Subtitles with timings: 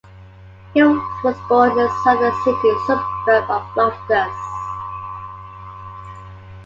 [0.73, 4.35] Hills was born in the southern Sydney suburb of Loftus.